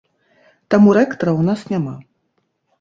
Таму 0.75 0.95
рэктара 0.99 1.31
ў 1.35 1.41
нас 1.53 1.59
няма. 1.75 1.95